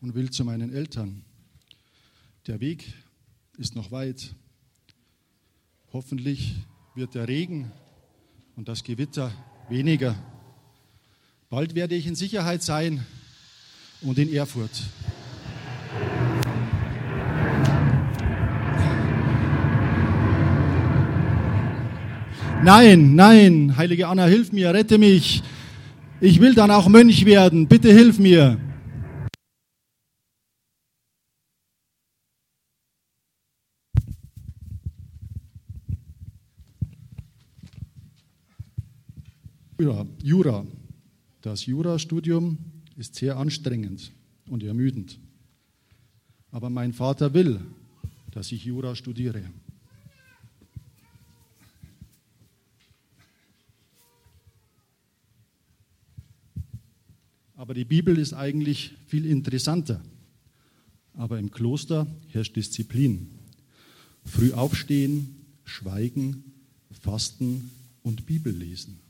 [0.00, 1.22] und will zu meinen Eltern.
[2.46, 2.92] Der Weg
[3.58, 4.34] ist noch weit.
[5.92, 6.54] Hoffentlich
[6.94, 7.72] wird der Regen
[8.56, 9.32] und das Gewitter
[9.68, 10.14] weniger.
[11.48, 13.04] Bald werde ich in Sicherheit sein
[14.02, 14.82] und in Erfurt.
[22.62, 25.42] Nein, nein, heilige Anna, hilf mir, rette mich.
[26.20, 27.68] Ich will dann auch Mönch werden.
[27.68, 28.58] Bitte hilf mir.
[39.86, 40.66] Jura, Jura.
[41.42, 42.58] Das Jurastudium
[42.96, 44.10] ist sehr anstrengend
[44.48, 45.20] und ermüdend.
[46.50, 47.60] Aber mein Vater will,
[48.32, 49.44] dass ich Jura studiere.
[57.54, 60.02] Aber die Bibel ist eigentlich viel interessanter.
[61.12, 63.38] Aber im Kloster herrscht Disziplin.
[64.24, 66.42] Früh aufstehen, schweigen,
[66.90, 67.70] fasten
[68.02, 69.05] und Bibel lesen.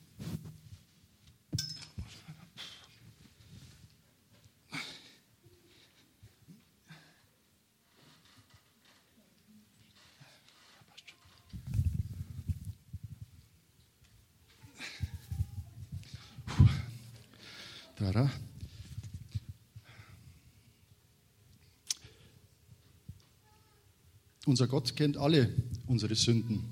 [24.56, 25.52] Unser Gott kennt alle
[25.86, 26.64] unsere Sünden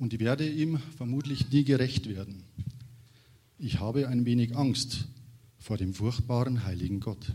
[0.00, 2.42] und ich werde ihm vermutlich nie gerecht werden.
[3.56, 5.06] Ich habe ein wenig Angst
[5.60, 7.32] vor dem furchtbaren heiligen Gott.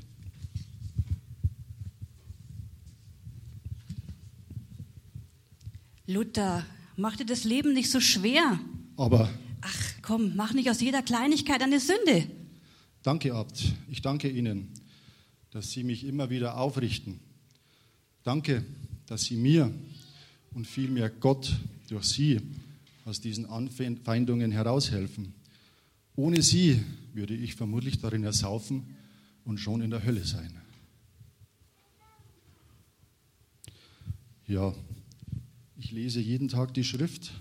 [6.08, 6.66] Luther,
[6.98, 8.60] mach dir das Leben nicht so schwer.
[8.98, 9.30] Aber
[9.62, 12.28] Ach komm, mach nicht aus jeder Kleinigkeit eine Sünde.
[13.02, 14.68] danke, Abt, ich danke Ihnen,
[15.52, 17.22] dass Sie mich immer wieder aufrichten.
[18.24, 18.66] Danke,
[19.12, 19.70] dass Sie mir
[20.54, 21.60] und vielmehr Gott
[21.90, 22.40] durch Sie
[23.04, 25.34] aus diesen Anfeindungen heraushelfen.
[26.16, 26.82] Ohne Sie
[27.14, 28.96] würde ich vermutlich darin ersaufen
[29.44, 30.56] und schon in der Hölle sein.
[34.48, 34.74] Ja,
[35.78, 37.34] ich lese jeden Tag die Schrift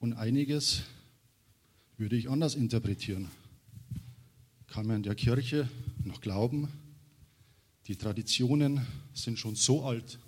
[0.00, 0.82] und einiges
[1.98, 3.28] würde ich anders interpretieren.
[4.66, 5.68] Kann man in der Kirche
[6.02, 6.66] noch glauben?
[7.86, 10.18] Die Traditionen sind schon so alt.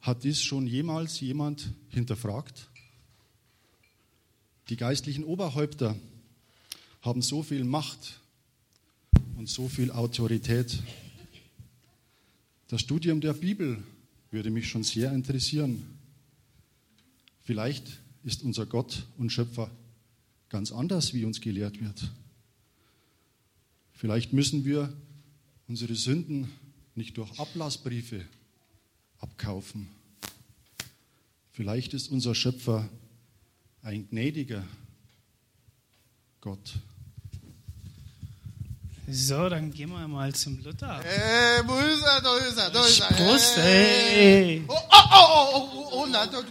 [0.00, 2.68] Hat dies schon jemals jemand hinterfragt?
[4.68, 5.96] Die geistlichen Oberhäupter
[7.02, 8.20] haben so viel Macht
[9.36, 10.82] und so viel Autorität.
[12.68, 13.82] Das Studium der Bibel
[14.30, 15.84] würde mich schon sehr interessieren.
[17.42, 19.70] Vielleicht ist unser Gott und Schöpfer
[20.48, 22.10] ganz anders, wie uns gelehrt wird.
[23.92, 24.92] Vielleicht müssen wir
[25.68, 26.52] unsere Sünden
[26.94, 28.24] nicht durch Ablassbriefe
[29.20, 29.88] abkaufen.
[31.52, 32.88] Vielleicht ist unser Schöpfer
[33.82, 34.64] ein gnädiger
[36.40, 36.74] Gott.
[39.06, 41.00] So, dann gehen wir mal zum Luther.
[41.04, 42.20] Äh, wo ist er?
[42.22, 43.06] Da ist er, da ist er.
[43.08, 44.56] Prost, Äh.
[44.56, 44.64] ey.
[44.66, 46.42] Oh, oh, oh, oh, oh, oh, na, da,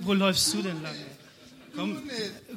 [0.00, 0.94] Wo läufst du denn lang?
[1.74, 2.02] Komm,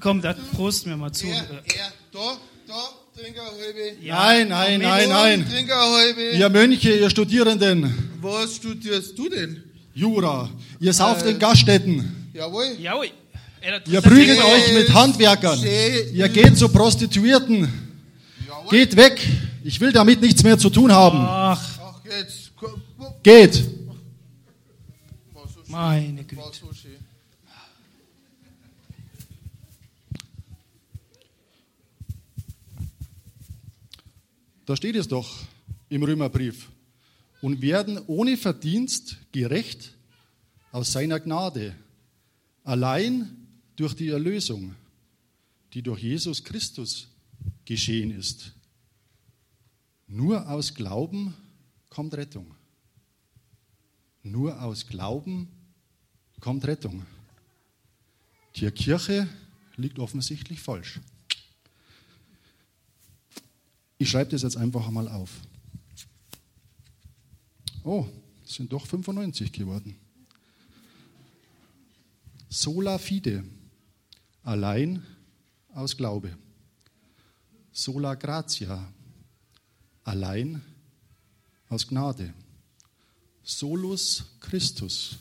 [0.02, 1.28] komm, da prost mir mal zu.
[1.28, 2.38] er, er, da,
[2.68, 4.02] da, trink eine halbe.
[4.02, 5.50] Ja, Nein, nein, nein, nein.
[5.50, 6.32] Trink eine halbe.
[6.32, 9.64] Ihr Mönche, ihr Studierenden, Was studierst du denn?
[9.94, 10.50] Jura,
[10.80, 12.78] ihr sauft in Gaststätten, Jawohl.
[12.80, 13.10] Jawohl.
[13.88, 15.60] Ihr prügelt euch mit Handwerkern,
[16.14, 17.68] ihr geht zu Prostituierten.
[18.48, 18.70] Jawohl.
[18.72, 19.20] Geht weg,
[19.64, 21.20] ich will damit nichts mehr zu tun haben.
[21.20, 22.52] Ach, Ach, jetzt.
[23.24, 23.64] Geht.
[25.68, 26.38] Meine Güte.
[26.42, 26.92] War so schön.
[34.72, 35.30] Da steht es doch
[35.90, 36.70] im Römerbrief.
[37.42, 39.98] Und werden ohne Verdienst gerecht
[40.72, 41.76] aus seiner Gnade,
[42.64, 44.74] allein durch die Erlösung,
[45.74, 47.10] die durch Jesus Christus
[47.66, 48.54] geschehen ist.
[50.08, 51.34] Nur aus Glauben
[51.90, 52.56] kommt Rettung.
[54.24, 55.50] Nur aus Glauben
[56.40, 57.06] kommt Rettung.
[58.56, 59.28] Die Kirche
[59.76, 61.02] liegt offensichtlich falsch.
[64.02, 65.30] Ich schreibe das jetzt einfach mal auf.
[67.84, 68.08] Oh,
[68.44, 69.96] es sind doch 95 geworden.
[72.50, 73.44] Sola fide,
[74.42, 75.06] allein
[75.76, 76.36] aus Glaube.
[77.72, 78.92] Sola gratia,
[80.04, 80.64] allein
[81.70, 82.34] aus Gnade.
[83.44, 85.20] Solus Christus,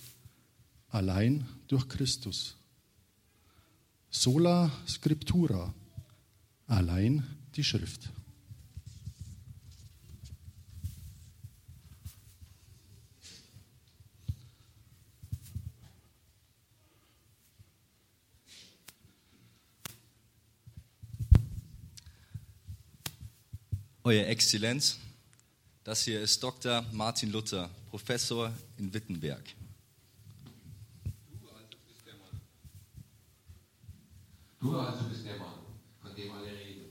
[0.89, 2.57] allein durch Christus.
[4.09, 5.75] Sola scriptura,
[6.67, 8.11] allein die Schrift.
[24.11, 24.99] Euer Exzellenz,
[25.85, 26.85] das hier ist Dr.
[26.91, 29.41] Martin Luther, Professor in Wittenberg.
[34.61, 35.61] Du also bist der Mann,
[36.03, 36.87] von dem alle reden.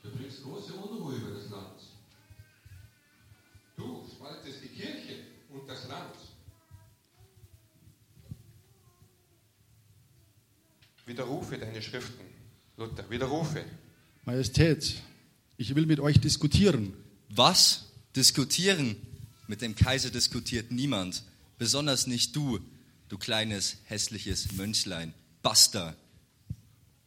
[0.00, 1.80] Du bringst große Unruhe über das Land.
[3.76, 6.14] Du spaltest die Kirche und das Land.
[11.04, 12.26] Widerrufe deine Schriften,
[12.76, 13.64] Luther, widerrufe.
[14.24, 15.02] Majestät,
[15.64, 16.92] ich will mit euch diskutieren.
[17.30, 17.86] Was?
[18.14, 18.96] Diskutieren?
[19.46, 21.22] Mit dem Kaiser diskutiert niemand,
[21.56, 22.60] besonders nicht du,
[23.08, 25.14] du kleines hässliches Mönchlein.
[25.42, 25.96] Basta.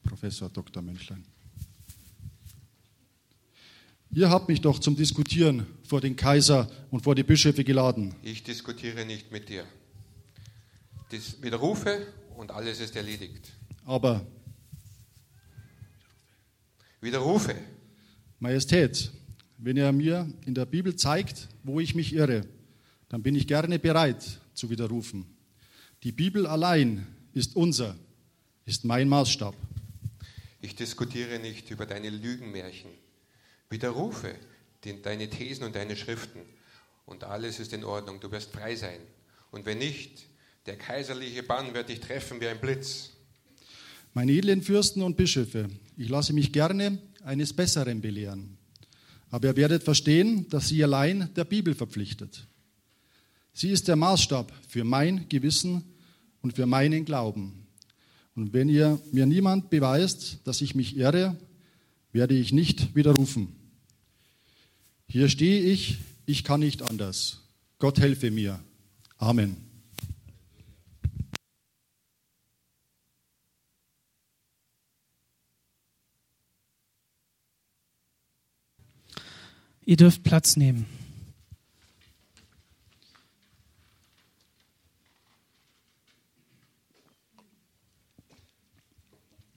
[0.02, 0.82] Professor Dr.
[0.82, 1.24] Mönchlein.
[4.10, 8.16] Ihr habt mich doch zum Diskutieren vor den Kaiser und vor die Bischöfe geladen.
[8.24, 9.66] Ich diskutiere nicht mit dir.
[11.12, 13.52] Das widerrufe und alles ist erledigt.
[13.86, 14.26] Aber,
[17.02, 17.56] Widerrufe.
[18.40, 19.12] Majestät,
[19.58, 22.46] wenn ihr mir in der Bibel zeigt, wo ich mich irre,
[23.10, 25.26] dann bin ich gerne bereit zu widerrufen.
[26.04, 27.96] Die Bibel allein ist unser,
[28.66, 29.56] ist mein Maßstab.
[30.62, 32.92] Ich diskutiere nicht über deine Lügenmärchen.
[33.70, 34.36] Widerrufe
[35.04, 36.40] deine Thesen und deine Schriften.
[37.06, 38.20] Und alles ist in Ordnung.
[38.20, 39.00] Du wirst frei sein.
[39.52, 40.28] Und wenn nicht,
[40.66, 43.12] der kaiserliche Bann wird dich treffen wie ein Blitz.
[44.14, 46.98] Meine edlen Fürsten und Bischöfe, ich lasse mich gerne
[47.28, 48.58] eines Besseren belehren.
[49.30, 52.48] Aber ihr werdet verstehen, dass sie allein der Bibel verpflichtet.
[53.54, 55.84] Sie ist der Maßstab für mein Gewissen
[56.42, 57.68] und für meinen Glauben.
[58.36, 61.36] Und wenn ihr mir niemand beweist, dass ich mich irre,
[62.12, 63.50] werde ich nicht widerrufen.
[65.08, 67.42] Hier stehe ich, ich kann nicht anders.
[67.80, 68.60] Gott helfe mir.
[69.18, 69.67] Amen.
[79.88, 80.86] Ihr dürft Platz nehmen.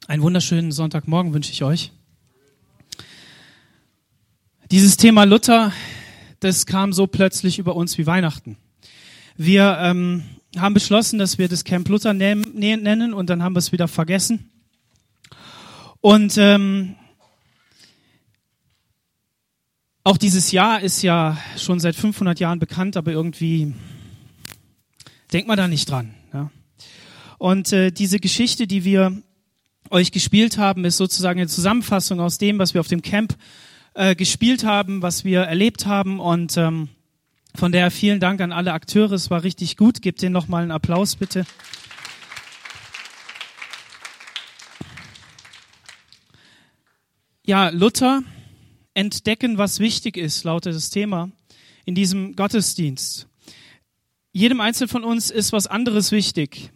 [0.06, 1.90] Einen wunderschönen Sonntagmorgen wünsche ich euch.
[4.70, 5.72] Dieses Thema Luther,
[6.38, 8.56] das kam so plötzlich über uns wie Weihnachten.
[9.36, 10.22] Wir ähm,
[10.56, 14.48] haben beschlossen, dass wir das Camp Luther nennen und dann haben wir es wieder vergessen.
[16.00, 16.94] Und ähm,
[20.10, 23.74] auch dieses Jahr ist ja schon seit 500 Jahren bekannt, aber irgendwie
[25.32, 26.16] denkt man da nicht dran.
[26.34, 26.50] Ja.
[27.38, 29.22] Und äh, diese Geschichte, die wir
[29.88, 33.36] euch gespielt haben, ist sozusagen eine Zusammenfassung aus dem, was wir auf dem Camp
[33.94, 36.18] äh, gespielt haben, was wir erlebt haben.
[36.18, 36.88] Und ähm,
[37.54, 39.12] von daher vielen Dank an alle Akteure.
[39.12, 40.02] Es war richtig gut.
[40.02, 41.46] Gebt denen nochmal einen Applaus, bitte.
[47.44, 48.24] Ja, Luther,
[48.94, 51.30] entdecken, was wichtig ist, lautet das Thema
[51.84, 53.26] in diesem Gottesdienst.
[54.32, 56.70] Jedem Einzelnen von uns ist was anderes wichtig.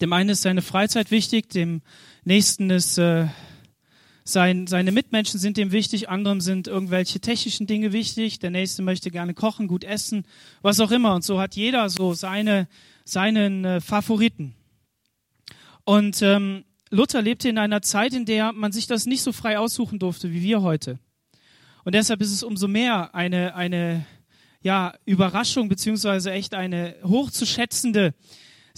[0.00, 1.82] Dem einen ist seine Freizeit wichtig, dem
[2.24, 3.28] nächsten ist äh,
[4.24, 9.10] sein, seine Mitmenschen sind dem wichtig, anderem sind irgendwelche technischen Dinge wichtig, der nächste möchte
[9.10, 10.24] gerne kochen, gut essen,
[10.62, 11.14] was auch immer.
[11.14, 12.68] Und so hat jeder so seine,
[13.04, 14.54] seinen äh, Favoriten.
[15.84, 19.58] Und ähm, Luther lebte in einer Zeit, in der man sich das nicht so frei
[19.58, 20.98] aussuchen durfte wie wir heute.
[21.84, 24.04] Und deshalb ist es umso mehr eine, eine
[24.60, 28.12] ja, Überraschung beziehungsweise echt eine hochzuschätzende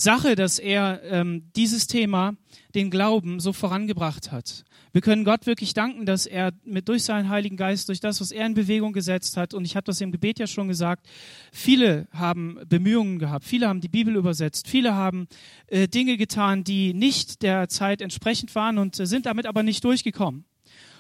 [0.02, 2.35] Sache, dass er ähm, dieses Thema,
[2.75, 4.64] den Glauben, so vorangebracht hat.
[4.92, 8.30] Wir können Gott wirklich danken, dass er mit durch seinen Heiligen Geist, durch das, was
[8.30, 11.06] er in Bewegung gesetzt hat, und ich habe das im Gebet ja schon gesagt,
[11.50, 15.28] viele haben Bemühungen gehabt, viele haben die Bibel übersetzt, viele haben
[15.68, 19.82] äh, Dinge getan, die nicht der Zeit entsprechend waren und äh, sind damit aber nicht
[19.85, 20.44] durchgekommen.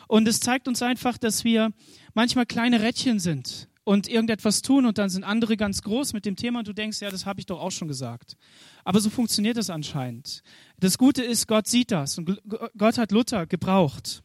[0.08, 1.72] Und es zeigt uns einfach, dass wir
[2.14, 6.36] manchmal kleine Rädchen sind und irgendetwas tun und dann sind andere ganz groß mit dem
[6.36, 8.36] Thema und du denkst, ja, das habe ich doch auch schon gesagt.
[8.84, 10.42] Aber so funktioniert es anscheinend.
[10.78, 12.40] Das Gute ist, Gott sieht das und
[12.76, 14.22] Gott hat Luther gebraucht.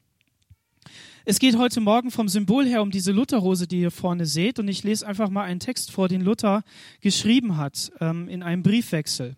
[1.26, 4.68] Es geht heute Morgen vom Symbol her um diese Lutherrose, die ihr vorne seht und
[4.68, 6.64] ich lese einfach mal einen Text vor, den Luther
[7.02, 9.36] geschrieben hat ähm, in einem Briefwechsel.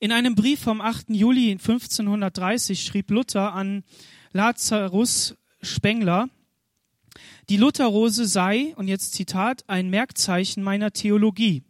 [0.00, 1.10] In einem Brief vom 8.
[1.10, 3.84] Juli 1530 schrieb Luther an
[4.32, 6.28] Lazarus Spengler,
[7.48, 11.64] die Lutherrose sei, und jetzt Zitat, ein Merkzeichen meiner Theologie.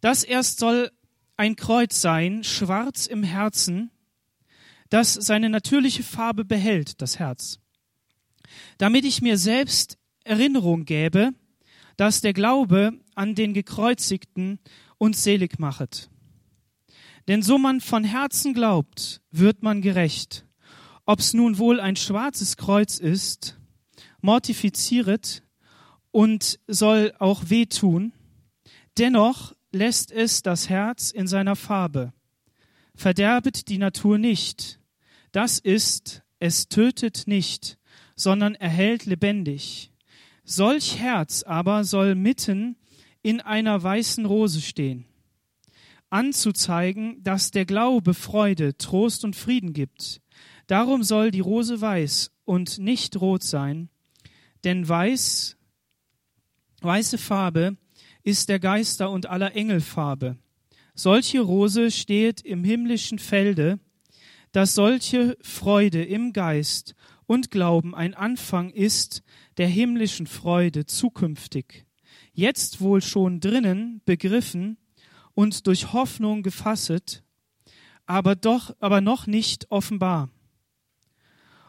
[0.00, 0.90] Das erst soll
[1.36, 3.90] ein Kreuz sein, schwarz im Herzen,
[4.88, 7.58] das seine natürliche Farbe behält, das Herz.
[8.78, 11.32] Damit ich mir selbst Erinnerung gäbe,
[11.96, 14.58] dass der Glaube an den Gekreuzigten
[14.96, 16.08] uns selig machet.
[17.26, 20.46] Denn so man von Herzen glaubt, wird man gerecht.
[21.04, 23.57] Ob's nun wohl ein schwarzes Kreuz ist
[24.20, 25.42] mortifiziert
[26.10, 28.12] und soll auch wehtun.
[28.98, 32.12] Dennoch lässt es das Herz in seiner Farbe.
[32.94, 34.80] Verderbet die Natur nicht.
[35.32, 37.78] Das ist, es tötet nicht,
[38.16, 39.92] sondern erhält lebendig.
[40.44, 42.76] Solch Herz aber soll mitten
[43.22, 45.04] in einer weißen Rose stehen,
[46.08, 50.22] anzuzeigen, dass der Glaube Freude, Trost und Frieden gibt.
[50.66, 53.90] Darum soll die Rose weiß und nicht rot sein,
[54.64, 55.56] denn weiß,
[56.80, 57.76] weiße Farbe
[58.22, 60.36] ist der Geister und aller Engel Farbe.
[60.94, 63.78] Solche Rose steht im himmlischen Felde,
[64.52, 66.94] dass solche Freude im Geist
[67.26, 69.22] und Glauben ein Anfang ist
[69.58, 71.84] der himmlischen Freude zukünftig.
[72.32, 74.78] Jetzt wohl schon drinnen begriffen
[75.34, 77.22] und durch Hoffnung gefasset,
[78.06, 80.30] aber doch, aber noch nicht offenbar.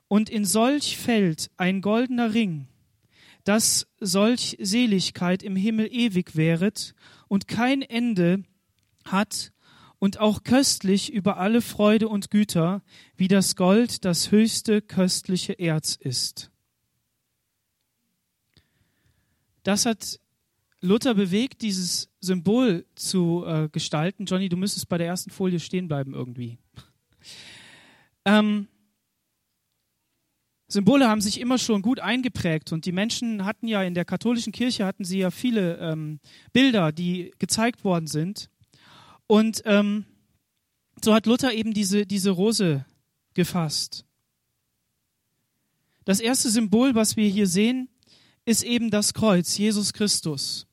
[0.08, 2.68] Und in solch fällt ein goldener Ring,
[3.50, 6.94] dass solch Seligkeit im Himmel ewig wäret
[7.28, 8.44] und kein Ende
[9.06, 9.54] hat
[9.98, 12.84] und auch köstlich über alle Freude und Güter,
[13.16, 16.52] wie das Gold das höchste köstliche Erz ist.
[19.64, 20.20] Das hat
[20.80, 24.26] Luther bewegt, dieses Symbol zu äh, gestalten.
[24.26, 26.60] Johnny, du müsstest bei der ersten Folie stehen bleiben irgendwie.
[28.26, 28.68] Ähm,
[30.72, 34.54] Symbole haben sich immer schon gut eingeprägt und die Menschen hatten ja in der katholischen
[34.54, 36.20] Kirche hatten sie ja viele ähm,
[36.54, 38.52] Bilder, die gezeigt worden sind.
[39.26, 40.06] Und ähm,
[41.04, 42.86] so hat Luther eben diese, diese Rose
[43.34, 44.06] gefasst.
[46.06, 47.90] Das erste Symbol, was wir hier sehen,
[48.46, 50.68] ist eben das Kreuz, Jesus Christus.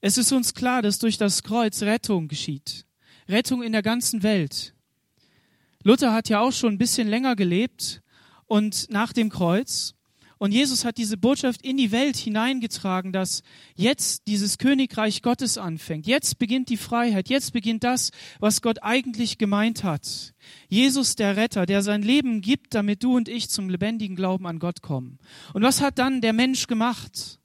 [0.00, 2.84] Es ist uns klar, dass durch das Kreuz Rettung geschieht.
[3.28, 4.74] Rettung in der ganzen Welt.
[5.84, 8.02] Luther hat ja auch schon ein bisschen länger gelebt
[8.50, 9.94] und nach dem Kreuz.
[10.36, 13.42] Und Jesus hat diese Botschaft in die Welt hineingetragen, dass
[13.76, 16.06] jetzt dieses Königreich Gottes anfängt.
[16.06, 17.28] Jetzt beginnt die Freiheit.
[17.28, 20.34] Jetzt beginnt das, was Gott eigentlich gemeint hat.
[20.68, 24.58] Jesus, der Retter, der sein Leben gibt, damit du und ich zum lebendigen Glauben an
[24.58, 25.18] Gott kommen.
[25.52, 27.38] Und was hat dann der Mensch gemacht?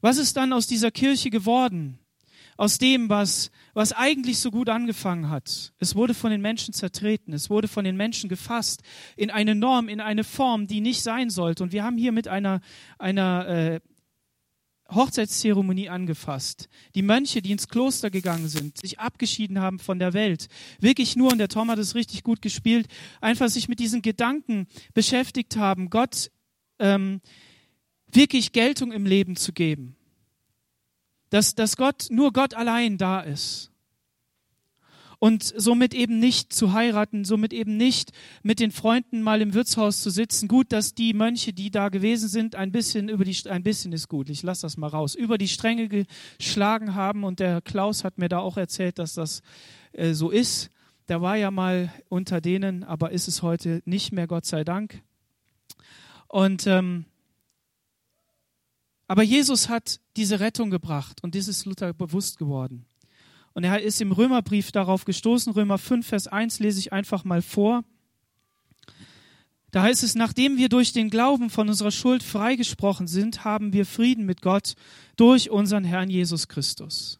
[0.00, 1.98] Was ist dann aus dieser Kirche geworden?
[2.56, 5.74] Aus dem, was was eigentlich so gut angefangen hat.
[5.78, 8.80] Es wurde von den Menschen zertreten, es wurde von den Menschen gefasst
[9.16, 11.62] in eine Norm, in eine Form, die nicht sein sollte.
[11.62, 12.62] Und wir haben hier mit einer,
[12.98, 13.80] einer äh,
[14.90, 16.70] Hochzeitszeremonie angefasst.
[16.94, 20.48] Die Mönche, die ins Kloster gegangen sind, sich abgeschieden haben von der Welt,
[20.80, 22.86] wirklich nur, und der Tom hat es richtig gut gespielt,
[23.20, 26.30] einfach sich mit diesen Gedanken beschäftigt haben, Gott
[26.78, 27.20] ähm,
[28.10, 29.95] wirklich Geltung im Leben zu geben
[31.30, 33.70] dass, dass Gott, nur Gott allein da ist.
[35.18, 40.02] Und somit eben nicht zu heiraten, somit eben nicht mit den Freunden mal im Wirtshaus
[40.02, 40.46] zu sitzen.
[40.46, 44.08] Gut, dass die Mönche, die da gewesen sind, ein bisschen über die, ein bisschen ist
[44.08, 46.06] gut, ich lasse das mal raus, über die Stränge
[46.38, 47.24] geschlagen haben.
[47.24, 49.40] Und der Klaus hat mir da auch erzählt, dass das
[49.92, 50.70] äh, so ist.
[51.08, 55.02] Der war ja mal unter denen, aber ist es heute nicht mehr, Gott sei Dank.
[56.28, 57.06] Und ähm,
[59.08, 62.86] aber Jesus hat diese Rettung gebracht und das ist Luther bewusst geworden.
[63.54, 67.40] Und er ist im Römerbrief darauf gestoßen, Römer 5, Vers 1 lese ich einfach mal
[67.40, 67.84] vor.
[69.70, 73.86] Da heißt es, nachdem wir durch den Glauben von unserer Schuld freigesprochen sind, haben wir
[73.86, 74.74] Frieden mit Gott
[75.16, 77.18] durch unseren Herrn Jesus Christus.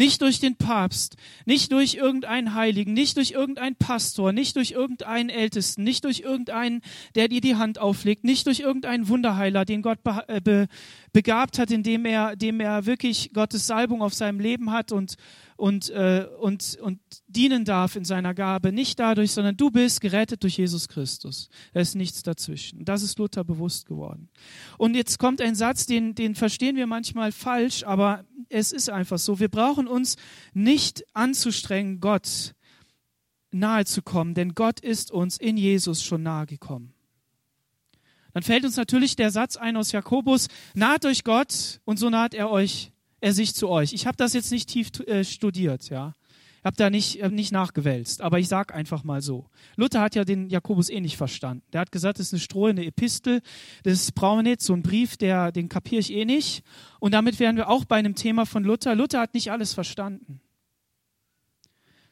[0.00, 5.28] Nicht durch den Papst, nicht durch irgendeinen Heiligen, nicht durch irgendeinen Pastor, nicht durch irgendeinen
[5.28, 6.80] Ältesten, nicht durch irgendeinen,
[7.16, 10.68] der dir die Hand auflegt, nicht durch irgendeinen Wunderheiler, den Gott äh, be
[11.12, 15.16] begabt hat, indem er, dem er wirklich Gottes Salbung auf seinem Leben hat und
[15.60, 18.72] und, äh, und, und dienen darf in seiner Gabe.
[18.72, 21.50] Nicht dadurch, sondern du bist gerettet durch Jesus Christus.
[21.74, 22.84] Da ist nichts dazwischen.
[22.86, 24.30] Das ist Luther bewusst geworden.
[24.78, 29.18] Und jetzt kommt ein Satz, den, den verstehen wir manchmal falsch, aber es ist einfach
[29.18, 29.38] so.
[29.38, 30.16] Wir brauchen uns
[30.54, 32.54] nicht anzustrengen, Gott
[33.50, 36.94] nahe zu kommen, denn Gott ist uns in Jesus schon nahe gekommen.
[38.32, 42.32] Dann fällt uns natürlich der Satz ein aus Jakobus, naht euch Gott und so naht
[42.32, 43.92] er euch er sich zu euch.
[43.92, 46.14] Ich habe das jetzt nicht tief äh, studiert, ja.
[46.60, 49.48] Ich habe da nicht, hab nicht nachgewälzt, aber ich sage einfach mal so.
[49.76, 51.62] Luther hat ja den Jakobus eh nicht verstanden.
[51.72, 53.40] Der hat gesagt, das ist eine strohende Epistel,
[53.82, 56.62] das brauchen wir nicht, so ein Brief, der, den kapiere ich eh nicht.
[56.98, 58.94] Und damit wären wir auch bei einem Thema von Luther.
[58.94, 60.42] Luther hat nicht alles verstanden.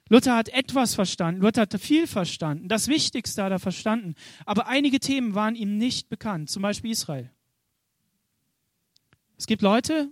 [0.09, 4.15] Luther hat etwas verstanden, Luther hat viel verstanden, das Wichtigste hat er verstanden,
[4.47, 7.31] aber einige Themen waren ihm nicht bekannt, zum Beispiel Israel.
[9.37, 10.11] Es gibt Leute,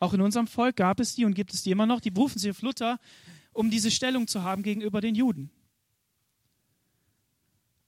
[0.00, 2.38] auch in unserem Volk gab es die und gibt es die immer noch, die berufen
[2.38, 3.00] sich auf Luther,
[3.52, 5.50] um diese Stellung zu haben gegenüber den Juden.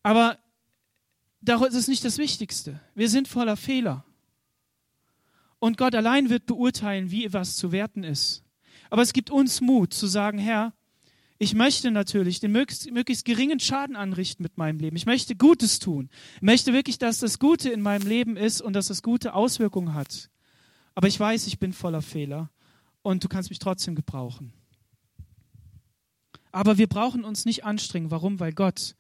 [0.03, 0.39] Aber
[1.41, 2.81] das ist nicht das Wichtigste.
[2.95, 4.05] Wir sind voller Fehler.
[5.59, 8.43] Und Gott allein wird beurteilen, wie was zu werten ist.
[8.89, 10.73] Aber es gibt uns Mut zu sagen, Herr,
[11.39, 14.97] ich möchte natürlich den möglichst, möglichst geringen Schaden anrichten mit meinem Leben.
[14.97, 16.11] Ich möchte Gutes tun.
[16.37, 19.95] Ich möchte wirklich, dass das Gute in meinem Leben ist und dass das Gute Auswirkungen
[19.95, 20.31] hat.
[20.95, 22.51] Aber ich weiß, ich bin voller Fehler
[23.03, 24.53] und du kannst mich trotzdem gebrauchen.
[26.53, 28.11] Aber wir brauchen uns nicht anstrengen.
[28.11, 28.41] Warum?
[28.41, 28.97] Weil Gott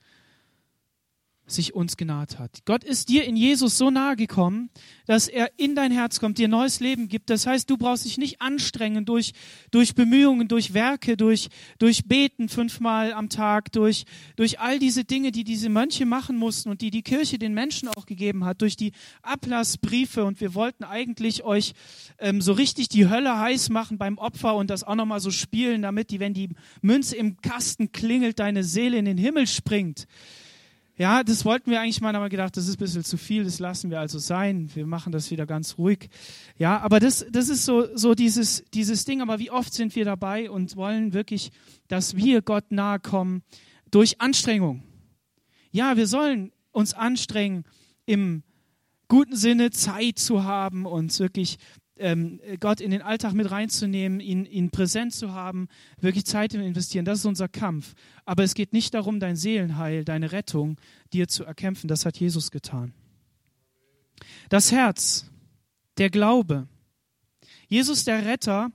[1.52, 2.62] sich uns genaht hat.
[2.64, 4.70] Gott ist dir in Jesus so nahe gekommen,
[5.06, 7.30] dass er in dein Herz kommt, dir neues Leben gibt.
[7.30, 9.32] Das heißt, du brauchst dich nicht anstrengen durch,
[9.70, 14.04] durch Bemühungen, durch Werke, durch, durch Beten fünfmal am Tag, durch,
[14.36, 17.88] durch all diese Dinge, die diese Mönche machen mussten und die die Kirche den Menschen
[17.88, 18.92] auch gegeben hat, durch die
[19.22, 20.24] Ablassbriefe.
[20.24, 21.72] Und wir wollten eigentlich euch
[22.18, 25.82] ähm, so richtig die Hölle heiß machen beim Opfer und das auch nochmal so spielen,
[25.82, 26.50] damit die, wenn die
[26.82, 30.06] Münze im Kasten klingelt, deine Seele in den Himmel springt.
[31.00, 33.58] Ja, das wollten wir eigentlich mal, aber gedacht, das ist ein bisschen zu viel, das
[33.58, 34.68] lassen wir also sein.
[34.74, 36.10] Wir machen das wieder ganz ruhig.
[36.58, 39.22] Ja, aber das, das ist so, so dieses, dieses Ding.
[39.22, 41.52] Aber wie oft sind wir dabei und wollen wirklich,
[41.88, 43.42] dass wir Gott nahe kommen
[43.90, 44.82] durch Anstrengung.
[45.70, 47.64] Ja, wir sollen uns anstrengen,
[48.04, 48.42] im
[49.08, 51.56] guten Sinne Zeit zu haben, uns wirklich
[52.00, 55.68] ähm, Gott in den Alltag mit reinzunehmen, ihn, ihn präsent zu haben,
[56.00, 57.04] wirklich Zeit in investieren.
[57.04, 57.94] Das ist unser Kampf.
[58.24, 60.76] Aber es geht nicht darum, dein Seelenheil, deine Rettung
[61.12, 61.88] dir zu erkämpfen.
[61.88, 62.92] Das hat Jesus getan.
[64.48, 65.30] Das Herz,
[65.98, 66.66] der Glaube.
[67.68, 68.70] Jesus der Retter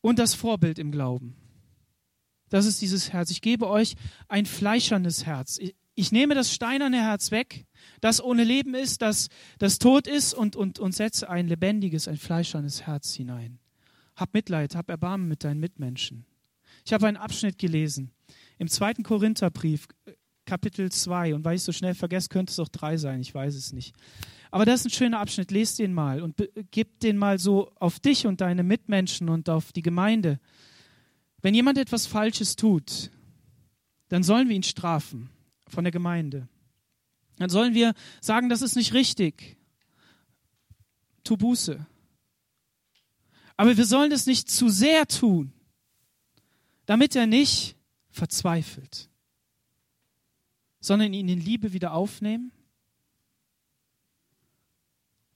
[0.00, 1.34] und das Vorbild im Glauben.
[2.48, 3.30] Das ist dieses Herz.
[3.30, 3.96] Ich gebe euch
[4.28, 5.58] ein fleischernes Herz.
[5.58, 7.65] Ich, ich nehme das steinerne Herz weg
[8.00, 9.28] das ohne Leben ist, das,
[9.58, 13.58] das tot ist und, und, und setze ein lebendiges, ein fleischernes Herz hinein.
[14.14, 16.24] Hab Mitleid, hab Erbarmen mit deinen Mitmenschen.
[16.84, 18.12] Ich habe einen Abschnitt gelesen
[18.58, 19.86] im zweiten Korintherbrief,
[20.46, 21.34] Kapitel 2.
[21.34, 23.94] Und weil ich so schnell vergesse, könnte es auch drei sein, ich weiß es nicht.
[24.50, 26.36] Aber das ist ein schöner Abschnitt, lest den mal und
[26.70, 30.38] gib den mal so auf dich und deine Mitmenschen und auf die Gemeinde.
[31.42, 33.10] Wenn jemand etwas Falsches tut,
[34.08, 35.30] dann sollen wir ihn strafen
[35.68, 36.48] von der Gemeinde.
[37.38, 39.56] Dann sollen wir sagen, das ist nicht richtig.
[41.24, 41.86] Tu Buße.
[43.56, 45.52] Aber wir sollen es nicht zu sehr tun,
[46.84, 47.76] damit er nicht
[48.10, 49.10] verzweifelt,
[50.80, 52.52] sondern ihn in Liebe wieder aufnehmen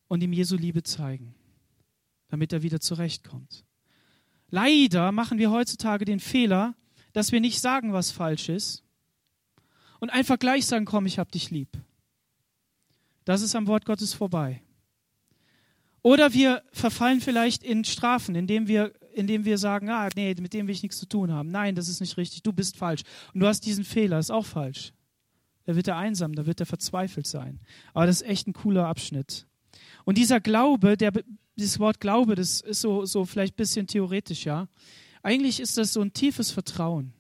[0.08, 1.34] und ihm Jesu Liebe zeigen,
[2.28, 3.64] damit er wieder zurechtkommt.
[4.48, 6.74] Leider machen wir heutzutage den Fehler,
[7.12, 8.82] dass wir nicht sagen, was falsch ist
[9.98, 11.78] und einfach gleich sagen, komm, ich hab dich lieb.
[13.24, 14.62] Das ist am Wort Gottes vorbei.
[16.02, 20.66] Oder wir verfallen vielleicht in Strafen, indem wir, indem wir sagen, ah, nee, mit dem
[20.66, 21.50] will ich nichts zu tun haben.
[21.50, 23.02] Nein, das ist nicht richtig, du bist falsch.
[23.34, 24.92] Und du hast diesen Fehler, ist auch falsch.
[25.64, 27.60] Da wird er einsam, da wird er verzweifelt sein.
[27.92, 29.46] Aber das ist echt ein cooler Abschnitt.
[30.04, 31.12] Und dieser Glaube, der,
[31.56, 34.68] dieses Wort Glaube, das ist so, so vielleicht ein bisschen theoretisch, ja.
[35.22, 37.12] Eigentlich ist das so ein tiefes Vertrauen.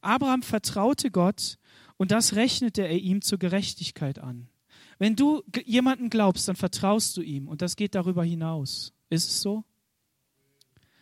[0.00, 1.58] Abraham vertraute Gott
[1.98, 4.48] und das rechnete er ihm zur Gerechtigkeit an.
[4.98, 8.92] Wenn du jemanden glaubst, dann vertraust du ihm und das geht darüber hinaus.
[9.10, 9.64] Ist es so?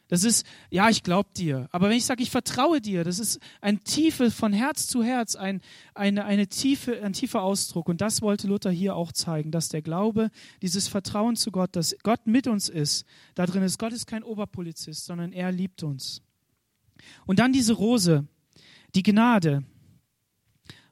[0.08, 1.68] Das ist, ja, ich glaube dir.
[1.72, 5.34] Aber wenn ich sage, ich vertraue dir, das ist ein Tiefe von Herz zu Herz,
[5.34, 5.62] ein,
[5.94, 7.88] eine, eine tiefe, ein tiefer Ausdruck.
[7.88, 10.30] Und das wollte Luther hier auch zeigen, dass der Glaube,
[10.60, 13.78] dieses Vertrauen zu Gott, dass Gott mit uns ist, da drin ist.
[13.78, 16.20] Gott ist kein Oberpolizist, sondern er liebt uns.
[17.24, 18.26] Und dann diese Rose,
[18.94, 19.64] die Gnade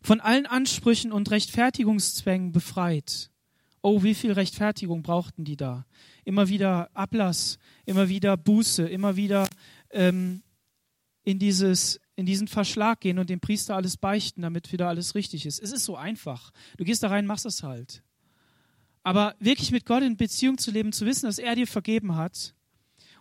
[0.02, 3.30] von allen Ansprüchen und Rechtfertigungszwängen befreit.
[3.82, 5.86] Oh, wie viel Rechtfertigung brauchten die da?
[6.24, 9.48] Immer wieder Ablass, immer wieder Buße, immer wieder
[9.90, 10.42] ähm,
[11.24, 15.46] in, dieses, in diesen Verschlag gehen und dem Priester alles beichten, damit wieder alles richtig
[15.46, 15.60] ist.
[15.60, 16.52] Es ist so einfach.
[16.76, 18.02] Du gehst da rein, machst das halt.
[19.02, 22.54] Aber wirklich mit Gott in Beziehung zu leben, zu wissen, dass er dir vergeben hat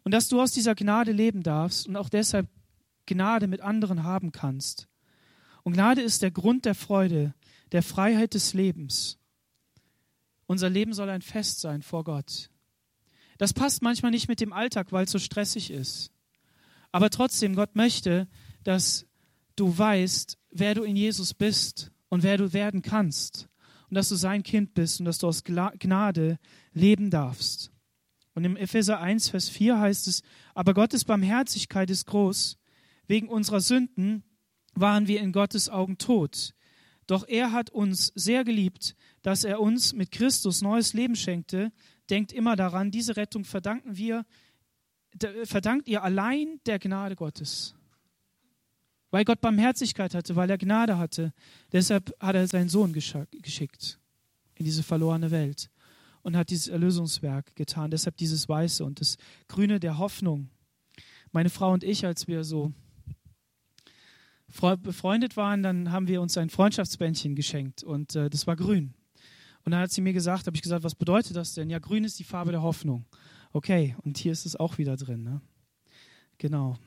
[0.04, 2.48] und dass du aus dieser Gnade leben darfst und auch deshalb
[3.08, 4.88] Gnade mit anderen haben kannst.
[5.64, 7.34] Und Gnade ist der Grund der Freude,
[7.72, 9.18] der Freiheit des Lebens.
[10.48, 12.50] Unser Leben soll ein Fest sein vor Gott.
[13.38, 16.12] Das passt manchmal nicht mit dem Alltag, weil es so stressig ist.
[16.92, 18.28] Aber trotzdem, Gott möchte,
[18.64, 19.06] dass
[19.56, 23.48] du weißt, wer du in Jesus bist und wer du werden kannst.
[23.90, 26.40] Und dass du sein Kind bist und dass du aus Gnade
[26.74, 27.72] leben darfst.
[28.34, 30.22] Und im Epheser 1, Vers 4 heißt es,
[30.54, 32.58] aber Gottes Barmherzigkeit ist groß.
[33.08, 34.24] Wegen unserer Sünden
[34.74, 36.54] waren wir in Gottes Augen tot.
[37.08, 41.72] Doch er hat uns sehr geliebt, dass er uns mit Christus neues Leben schenkte.
[42.10, 44.26] Denkt immer daran, diese Rettung verdanken wir,
[45.44, 47.76] verdankt ihr allein der Gnade Gottes.
[49.10, 51.34] Weil Gott Barmherzigkeit hatte, weil er Gnade hatte.
[51.74, 54.00] Deshalb hat er seinen Sohn geschickt
[54.56, 55.70] in diese verlorene Welt.
[56.24, 57.92] und hat dieses Erlösungswerk getan.
[57.92, 60.50] Deshalb dieses Weiße und das Grüne der Hoffnung.
[61.32, 62.74] Meine Frau und ich, als wir so
[64.52, 68.94] befreundet waren, dann haben wir uns ein Freundschaftsbändchen geschenkt und äh, das war grün.
[69.64, 71.70] Und dann hat sie mir gesagt, habe ich gesagt, was bedeutet das denn?
[71.70, 73.06] Ja, grün ist die Farbe der Hoffnung.
[73.54, 75.24] Okay, und hier ist es auch wieder drin.
[75.24, 75.42] Ne?
[76.38, 76.78] Genau.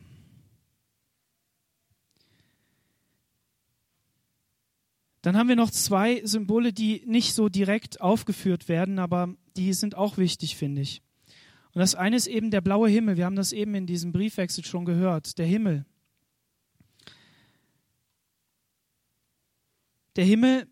[5.23, 9.95] Dann haben wir noch zwei Symbole, die nicht so direkt aufgeführt werden, aber die sind
[9.95, 11.01] auch wichtig, finde ich.
[11.73, 13.17] Und das eine ist eben der blaue Himmel.
[13.17, 15.39] Wir haben das eben in diesem Briefwechsel schon gehört.
[15.39, 15.87] Der Himmel.
[20.17, 20.69] Der Himmel,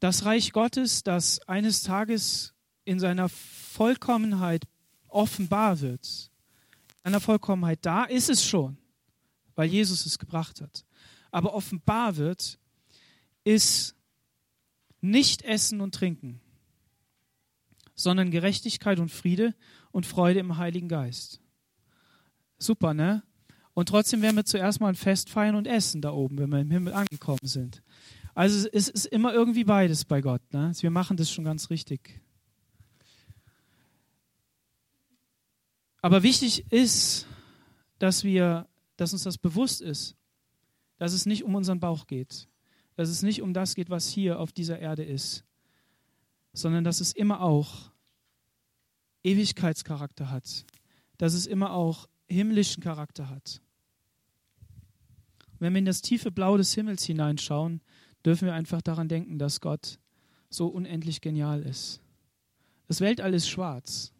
[0.00, 4.66] das Reich Gottes, das eines Tages in seiner Vollkommenheit
[5.08, 6.30] offenbar wird.
[7.04, 8.76] In seiner Vollkommenheit, da ist es schon,
[9.54, 10.84] weil Jesus es gebracht hat.
[11.30, 12.58] Aber offenbar wird,
[13.44, 13.94] ist
[15.00, 16.40] nicht Essen und Trinken,
[17.94, 19.54] sondern Gerechtigkeit und Friede
[19.90, 21.40] und Freude im Heiligen Geist.
[22.58, 23.22] Super, ne?
[23.74, 26.60] Und trotzdem werden wir zuerst mal ein Fest feiern und essen da oben, wenn wir
[26.60, 27.82] im Himmel angekommen sind.
[28.34, 30.42] Also es ist immer irgendwie beides bei Gott.
[30.52, 30.72] Ne?
[30.80, 32.20] Wir machen das schon ganz richtig.
[36.00, 37.26] Aber wichtig ist,
[37.98, 40.16] dass wir, dass uns das bewusst ist,
[40.98, 42.48] dass es nicht um unseren Bauch geht,
[42.96, 45.44] dass es nicht um das geht, was hier auf dieser Erde ist,
[46.52, 47.90] sondern dass es immer auch
[49.22, 50.66] Ewigkeitscharakter hat,
[51.18, 53.60] dass es immer auch himmlischen Charakter hat.
[55.58, 57.80] Wenn wir in das tiefe Blau des Himmels hineinschauen,
[58.24, 59.98] dürfen wir einfach daran denken, dass Gott
[60.48, 62.00] so unendlich genial ist.
[62.88, 64.12] Das Weltall ist schwarz,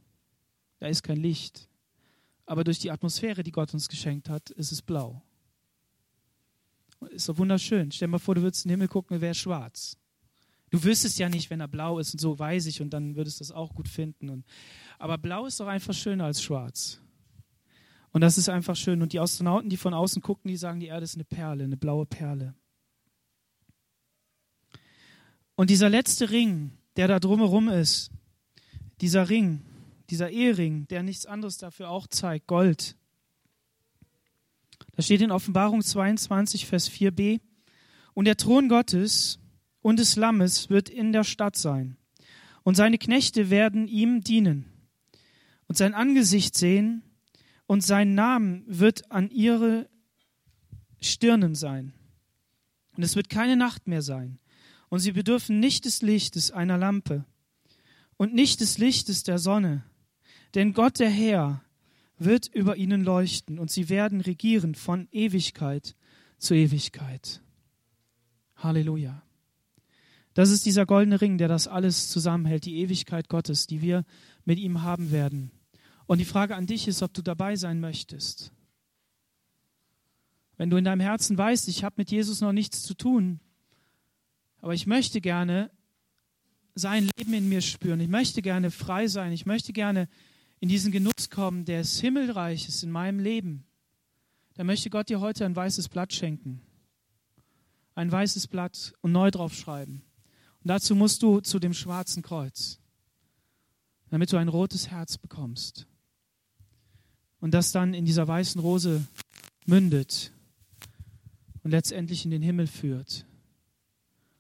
[0.79, 1.69] da ist kein Licht,
[2.47, 5.23] aber durch die Atmosphäre, die Gott uns geschenkt hat, ist es blau.
[7.11, 7.91] Ist doch wunderschön.
[7.91, 9.97] Stell dir mal vor, du würdest in den Himmel gucken, wäre schwarz.
[10.71, 13.41] Du wüsstest ja nicht, wenn er blau ist und so weiß ich und dann würdest
[13.41, 14.31] du das auch gut finden.
[14.31, 14.47] Und,
[14.99, 17.01] aber blau ist doch einfach schöner als schwarz.
[18.13, 19.03] Und das ist einfach schön.
[19.03, 21.77] Und die Astronauten, die von außen gucken, die sagen, die Erde ist eine Perle, eine
[21.77, 22.55] blaue Perle.
[25.55, 28.11] Und dieser letzte Ring, der da drumherum ist,
[29.01, 29.63] dieser Ring,
[30.11, 32.97] dieser Ehering, der nichts anderes dafür auch zeigt, Gold.
[34.95, 37.41] Da steht in Offenbarung 22, Vers 4b,
[38.15, 39.39] und der Thron Gottes
[39.81, 41.97] und des Lammes wird in der Stadt sein,
[42.63, 44.67] und seine Knechte werden ihm dienen
[45.67, 47.03] und sein Angesicht sehen,
[47.73, 49.89] und sein Name wird an ihre
[51.01, 51.95] Stirnen sein.
[52.99, 54.39] Und es wird keine Nacht mehr sein.
[54.91, 57.25] Und sie bedürfen nicht des Lichtes einer Lampe
[58.19, 59.85] und nicht des Lichtes der Sonne.
[60.55, 61.65] Denn Gott der Herr
[62.19, 65.97] wird über ihnen leuchten und sie werden regieren von Ewigkeit
[66.37, 67.41] zu Ewigkeit.
[68.57, 69.23] Halleluja.
[70.35, 74.05] Das ist dieser goldene Ring, der das alles zusammenhält, die Ewigkeit Gottes, die wir
[74.45, 75.53] mit ihm haben werden.
[76.13, 78.53] Und die Frage an dich ist, ob du dabei sein möchtest.
[80.59, 83.41] Wenn du in deinem Herzen weißt, ich habe mit Jesus noch nichts zu tun,
[84.61, 85.71] aber ich möchte gerne
[86.75, 90.07] sein Leben in mir spüren, ich möchte gerne frei sein, ich möchte gerne
[90.61, 93.65] in diesen Genuss kommen des Himmelreiches in meinem Leben,
[94.53, 96.61] dann möchte Gott dir heute ein weißes Blatt schenken.
[97.95, 100.03] Ein weißes Blatt und neu draufschreiben.
[100.63, 102.79] Und dazu musst du zu dem schwarzen Kreuz,
[104.11, 105.87] damit du ein rotes Herz bekommst.
[107.43, 109.07] Und das dann in dieser weißen Rose
[109.67, 110.33] mündet
[111.63, 113.27] und letztendlich in den Himmel führt.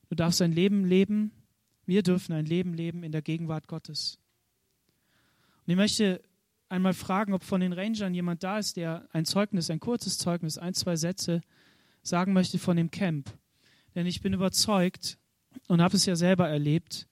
[0.09, 1.33] Du darfst ein Leben leben,
[1.85, 4.19] wir dürfen ein Leben leben in der Gegenwart Gottes.
[5.67, 6.23] Und ich möchte
[6.71, 10.57] einmal fragen, ob von den Rangern jemand da ist, der ein Zeugnis, ein kurzes Zeugnis,
[10.57, 11.43] ein, zwei Sätze
[12.03, 13.31] sagen möchte von dem Camp.
[13.95, 15.19] Denn ich bin überzeugt,
[15.69, 17.09] und habe es ja selber erlebt,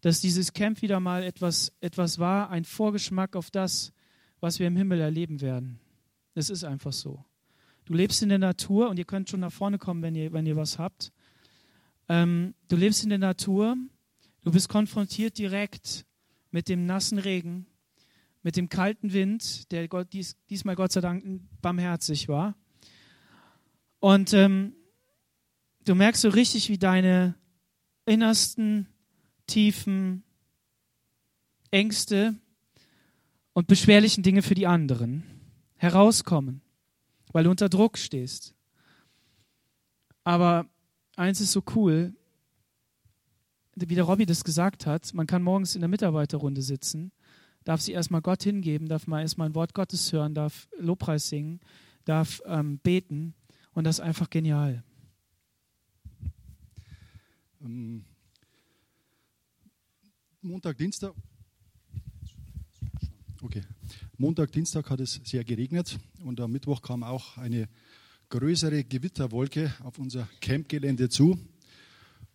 [0.00, 3.92] dass dieses Camp wieder mal etwas, etwas war, ein Vorgeschmack auf das,
[4.40, 5.78] was wir im Himmel erleben werden.
[6.34, 7.24] Es ist einfach so.
[7.84, 10.46] Du lebst in der Natur und ihr könnt schon nach vorne kommen, wenn ihr, wenn
[10.46, 11.12] ihr was habt.
[12.08, 13.76] Ähm, du lebst in der Natur,
[14.42, 16.06] du bist konfrontiert direkt
[16.50, 17.66] mit dem nassen Regen,
[18.42, 21.24] mit dem kalten Wind, der Gott, dies, diesmal Gott sei Dank
[21.60, 22.54] barmherzig war.
[23.98, 24.74] Und ähm,
[25.84, 27.34] du merkst so richtig, wie deine
[28.06, 28.88] innersten,
[29.46, 30.22] tiefen
[31.70, 32.34] Ängste
[33.52, 35.24] und beschwerlichen Dinge für die anderen
[35.76, 36.62] herauskommen,
[37.32, 38.54] weil du unter Druck stehst.
[40.24, 40.66] Aber
[41.16, 42.14] eins ist so cool,
[43.74, 47.12] wie der Robby das gesagt hat, man kann morgens in der Mitarbeiterrunde sitzen,
[47.64, 51.60] darf sich erstmal Gott hingeben, darf mal erstmal ein Wort Gottes hören, darf Lobpreis singen,
[52.04, 53.34] darf ähm, beten
[53.72, 54.82] und das ist einfach genial.
[57.62, 58.04] Ähm,
[60.42, 61.14] Montag, Dienstag.
[63.42, 63.62] Okay.
[64.18, 67.70] Montag, Dienstag hat es sehr geregnet und am Mittwoch kam auch eine
[68.28, 71.38] größere Gewitterwolke auf unser Campgelände zu.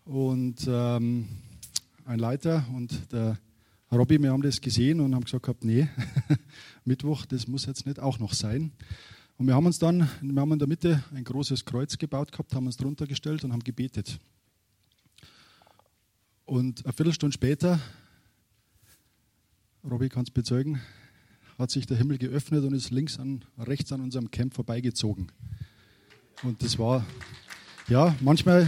[0.04, 1.28] Und ähm,
[2.06, 3.38] ein Leiter und der
[3.92, 5.88] Robby, wir haben das gesehen und haben gesagt gehabt, nee,
[6.86, 8.72] Mittwoch, das muss jetzt nicht auch noch sein.
[9.38, 12.56] Und wir haben uns dann, wir haben in der Mitte ein großes Kreuz gebaut gehabt,
[12.56, 14.20] haben uns drunter gestellt und haben gebetet.
[16.46, 17.80] Und eine Viertelstunde später,
[19.90, 20.82] Robby kann es bezeugen,
[21.60, 25.32] hat sich der Himmel geöffnet und ist links an, rechts an unserem Camp vorbeigezogen.
[26.42, 27.06] Und das war,
[27.88, 28.68] ja, manchmal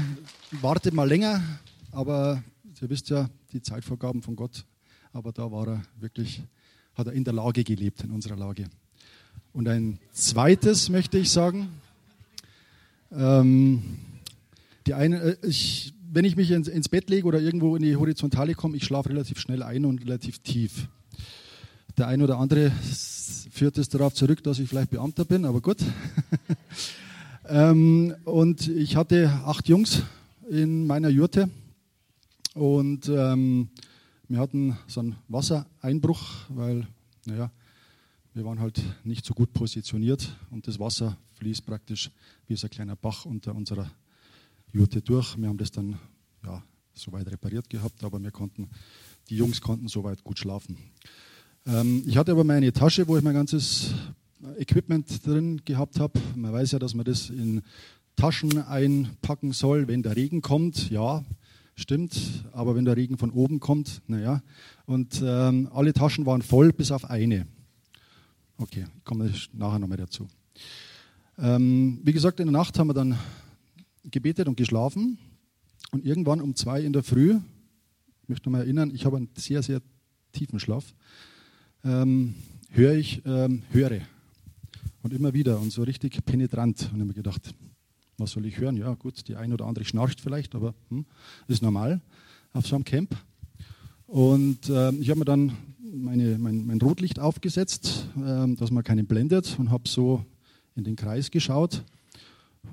[0.52, 1.42] wartet man länger,
[1.92, 2.44] aber
[2.80, 4.64] ihr wisst ja, die Zeitvorgaben von Gott,
[5.12, 6.44] aber da war er wirklich,
[6.94, 8.70] hat er in der Lage gelebt, in unserer Lage.
[9.54, 11.70] Und ein zweites möchte ich sagen,
[13.12, 13.82] ähm,
[14.86, 17.96] die eine, äh, ich, wenn ich mich ins, ins Bett lege oder irgendwo in die
[17.96, 20.88] Horizontale komme, ich schlafe relativ schnell ein und relativ tief.
[21.98, 22.72] Der eine oder andere
[23.52, 25.78] führt es darauf zurück, dass ich vielleicht Beamter bin, aber gut.
[27.48, 30.04] ähm, und ich hatte acht Jungs
[30.50, 31.50] in meiner Jurte
[32.54, 33.70] und ähm,
[34.28, 36.86] wir hatten so einen Wassereinbruch, weil,
[37.26, 37.52] naja,
[38.34, 42.12] wir waren halt nicht so gut positioniert und das Wasser fließt praktisch
[42.48, 43.90] wie so ein kleiner Bach unter unserer
[44.74, 45.38] Jurte durch.
[45.38, 45.98] Wir haben das dann
[46.44, 46.62] ja,
[46.94, 48.70] soweit repariert gehabt, aber wir konnten,
[49.30, 50.78] die Jungs konnten soweit gut schlafen.
[51.66, 53.94] Ähm, ich hatte aber meine Tasche, wo ich mein ganzes
[54.58, 56.20] Equipment drin gehabt habe.
[56.36, 57.62] Man weiß ja, dass man das in
[58.16, 60.90] Taschen einpacken soll, wenn der Regen kommt.
[60.90, 61.24] Ja,
[61.76, 62.46] stimmt.
[62.52, 64.42] Aber wenn der Regen von oben kommt, naja.
[64.86, 67.48] Und ähm, alle Taschen waren voll, bis auf eine.
[68.58, 70.28] Okay, komme ich nachher nochmal dazu.
[71.38, 73.18] Ähm, wie gesagt, in der Nacht haben wir dann
[74.04, 75.20] gebetet und geschlafen.
[75.92, 77.40] Und irgendwann um zwei in der Früh,
[78.28, 79.82] ich möchte mal erinnern, ich habe einen sehr, sehr
[80.34, 80.94] tiefen Schlaf
[81.86, 82.36] ähm,
[82.72, 84.02] höre ich, ähm, höre.
[85.02, 86.82] Und immer wieder und so richtig penetrant.
[86.82, 87.56] Und ich habe mir gedacht,
[88.18, 88.76] was soll ich hören?
[88.76, 91.06] Ja, gut, die eine oder andere schnarcht vielleicht, aber hm,
[91.48, 92.02] ist normal
[92.52, 93.16] auf so einem Camp.
[94.08, 99.06] Und äh, ich habe mir dann meine, mein, mein Rotlicht aufgesetzt, äh, dass man keinen
[99.06, 100.26] blendet und habe so
[100.76, 101.86] in den Kreis geschaut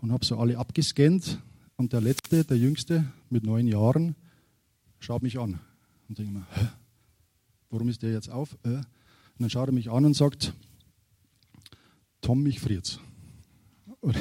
[0.01, 1.39] und habe so alle abgescannt.
[1.77, 4.17] Und der letzte, der jüngste mit neun Jahren,
[5.05, 5.61] schaut mich an
[6.09, 6.47] und denke mir,
[7.71, 8.57] warum ist der jetzt auf?
[8.63, 8.87] Und
[9.39, 10.55] dann schaut er mich an und sagt,
[12.23, 13.01] Tom, mich friert's.
[14.01, 14.17] Und,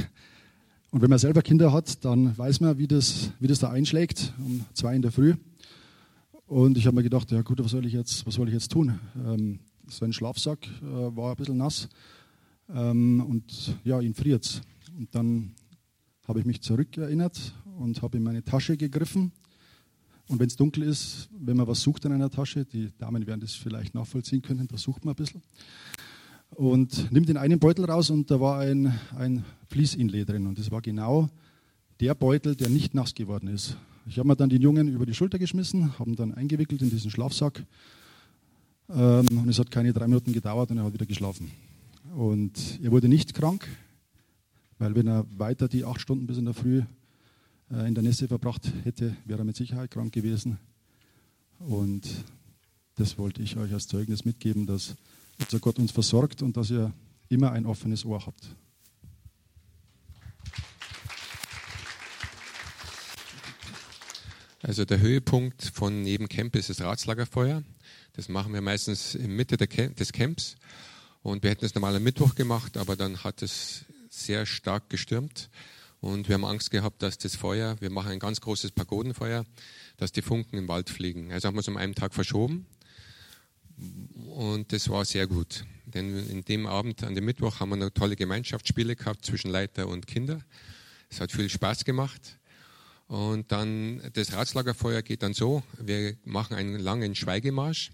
[0.91, 4.33] und wenn man selber Kinder hat, dann weiß man, wie das, wie das da einschlägt,
[4.39, 5.35] um zwei in der Früh.
[6.47, 8.71] Und ich habe mir gedacht, ja gut, was soll ich jetzt, was soll ich jetzt
[8.71, 8.99] tun?
[9.25, 11.87] Ähm, sein Schlafsack äh, war ein bisschen nass
[12.69, 14.61] ähm, und ja, ihn friert's.
[14.97, 15.55] Und dann
[16.27, 19.31] habe ich mich zurückerinnert und habe in meine Tasche gegriffen
[20.27, 23.41] und wenn es dunkel ist, wenn man was sucht in einer Tasche, die Damen werden
[23.41, 25.41] das vielleicht nachvollziehen können, da sucht man ein bisschen.
[26.51, 30.47] Und nimmt den einen Beutel raus und da war ein, ein Fließinlay drin.
[30.47, 31.29] Und das war genau
[31.99, 33.75] der Beutel, der nicht nass geworden ist.
[34.05, 37.09] Ich habe mir dann den Jungen über die Schulter geschmissen, haben dann eingewickelt in diesen
[37.09, 37.65] Schlafsack.
[38.89, 41.51] Ähm, und es hat keine drei Minuten gedauert und er hat wieder geschlafen.
[42.15, 43.67] Und er wurde nicht krank,
[44.77, 46.83] weil wenn er weiter die acht Stunden bis in der Früh
[47.69, 50.59] in der Nässe verbracht hätte, wäre er mit Sicherheit krank gewesen.
[51.59, 52.07] Und
[52.95, 54.95] das wollte ich euch als Zeugnis mitgeben, dass
[55.39, 56.93] unser Gott uns versorgt und dass ihr
[57.29, 58.55] immer ein offenes Ohr habt.
[64.61, 67.63] Also der Höhepunkt von neben Camp ist das Ratslagerfeuer.
[68.13, 70.55] Das machen wir meistens in Mitte des Camps.
[71.21, 75.49] Und wir hätten es normal am Mittwoch gemacht, aber dann hat es sehr stark gestürmt.
[76.03, 79.45] Und wir haben Angst gehabt, dass das Feuer, wir machen ein ganz großes Pagodenfeuer,
[79.95, 81.31] dass die Funken im Wald fliegen.
[81.31, 82.65] Also haben wir es um einen Tag verschoben.
[84.35, 85.63] Und das war sehr gut.
[85.85, 89.87] Denn in dem Abend, an dem Mittwoch, haben wir noch tolle Gemeinschaftsspiele gehabt zwischen Leiter
[89.87, 90.41] und Kinder.
[91.09, 92.37] Es hat viel Spaß gemacht.
[93.07, 97.91] Und dann das Ratslagerfeuer geht dann so: Wir machen einen langen Schweigemarsch.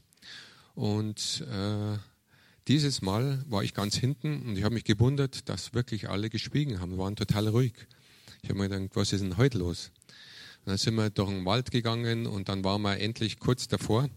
[0.74, 2.00] Und äh,
[2.67, 6.80] dieses Mal war ich ganz hinten und ich habe mich gewundert, dass wirklich alle geschwiegen
[6.80, 7.74] haben, wir waren total ruhig.
[8.41, 9.91] Ich habe mir gedacht, was ist denn heute los?
[10.60, 14.10] Und dann sind wir durch den Wald gegangen und dann waren wir endlich kurz davor,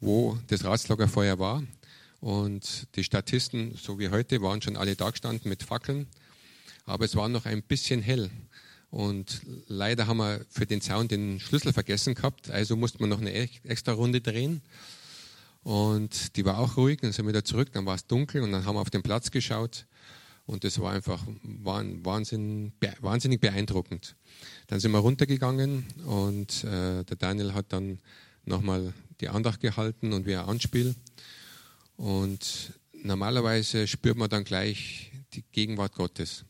[0.00, 1.62] wo das Ratslagerfeuer war.
[2.20, 6.06] Und die Statisten, so wie heute, waren schon alle da gestanden mit Fackeln.
[6.84, 8.30] Aber es war noch ein bisschen hell.
[8.90, 12.50] Und leider haben wir für den Zaun den Schlüssel vergessen gehabt.
[12.50, 14.62] Also mussten wir noch eine extra Runde drehen.
[15.62, 17.00] Und die war auch ruhig.
[17.02, 17.70] Dann sind wir wieder zurück.
[17.72, 19.86] Dann war es dunkel und dann haben wir auf den Platz geschaut.
[20.48, 24.16] Und das war einfach Wahnsinn, wahnsinnig beeindruckend.
[24.68, 27.98] Dann sind wir runtergegangen und äh, der Daniel hat dann
[28.46, 30.94] nochmal die Andacht gehalten und wie ein Anspiel.
[31.98, 36.46] Und normalerweise spürt man dann gleich die Gegenwart Gottes.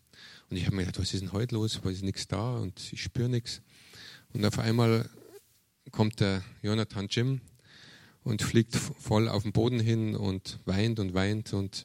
[0.48, 1.80] Und ich habe mir gedacht, was ist denn heute los?
[1.82, 3.62] Was ist nichts da und ich spüre nichts.
[4.32, 5.10] Und auf einmal
[5.90, 7.40] kommt der Jonathan Jim
[8.22, 11.52] und fliegt voll auf den Boden hin und weint und weint.
[11.52, 11.84] Und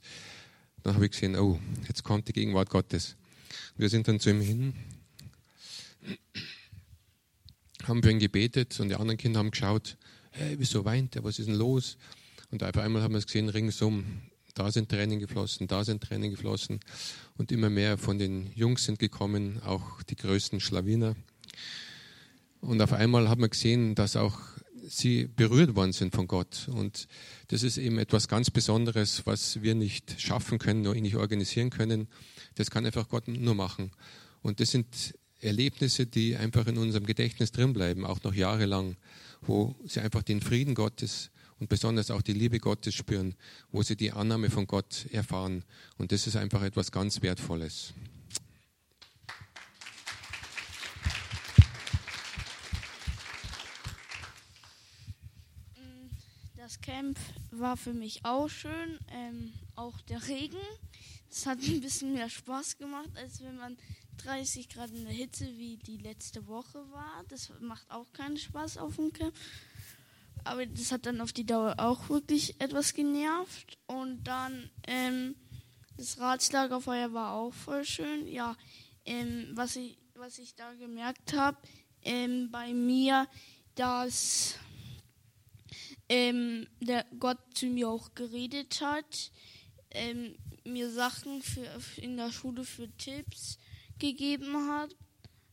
[0.83, 3.15] dann habe ich gesehen, oh, jetzt kommt die Gegenwart Gottes.
[3.77, 4.73] Wir sind dann zu ihm hin,
[7.83, 9.97] haben für ihn gebetet und die anderen Kinder haben geschaut,
[10.31, 11.97] hey, wieso weint er, was ist denn los?
[12.51, 14.21] Und auf einmal haben wir es gesehen, ringsum,
[14.53, 16.79] da sind Tränen geflossen, da sind Tränen geflossen
[17.37, 21.15] und immer mehr von den Jungs sind gekommen, auch die größten Schlawiner.
[22.61, 24.39] Und auf einmal haben wir gesehen, dass auch
[24.87, 26.67] sie berührt worden sind von Gott.
[26.71, 27.07] Und
[27.47, 32.07] das ist eben etwas ganz Besonderes, was wir nicht schaffen können, nur nicht organisieren können.
[32.55, 33.91] Das kann einfach Gott nur machen.
[34.41, 38.95] Und das sind Erlebnisse, die einfach in unserem Gedächtnis drin bleiben, auch noch jahrelang,
[39.41, 43.35] wo sie einfach den Frieden Gottes und besonders auch die Liebe Gottes spüren,
[43.71, 45.63] wo sie die Annahme von Gott erfahren.
[45.97, 47.93] Und das ist einfach etwas ganz Wertvolles.
[56.73, 57.19] Das Camp
[57.51, 60.57] war für mich auch schön, ähm, auch der Regen.
[61.29, 63.77] Es hat ein bisschen mehr Spaß gemacht, als wenn man
[64.25, 67.23] 30 Grad in der Hitze wie die letzte Woche war.
[67.29, 69.35] Das macht auch keinen Spaß auf dem Camp.
[70.45, 73.77] Aber das hat dann auf die Dauer auch wirklich etwas genervt.
[73.85, 75.35] Und dann ähm,
[75.97, 78.27] das Ratslagerfeuer war auch voll schön.
[78.27, 78.57] Ja,
[79.05, 81.57] ähm, was, ich, was ich da gemerkt habe,
[82.01, 83.27] ähm, bei mir,
[83.75, 84.57] dass
[86.13, 89.31] ähm, der Gott zu mir auch geredet hat,
[89.89, 93.57] ähm, mir Sachen für, in der Schule für Tipps
[93.97, 94.95] gegeben hat.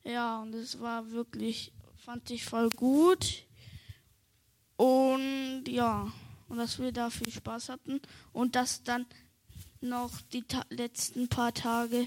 [0.04, 1.72] Ja, und das war wirklich,
[2.04, 3.44] fand ich voll gut.
[4.76, 6.12] Und ja,
[6.48, 8.00] und dass wir da viel Spaß hatten
[8.34, 9.06] und dass dann
[9.80, 12.06] noch die ta letzten paar Tage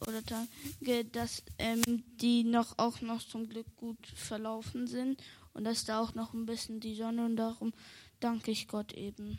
[0.00, 1.82] oder Tage, dass ähm,
[2.20, 5.20] die noch auch noch zum Glück gut verlaufen sind
[5.52, 7.72] und dass da auch noch ein bisschen die Sonne und darum
[8.20, 9.38] danke ich Gott eben.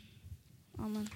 [0.76, 1.08] Amen.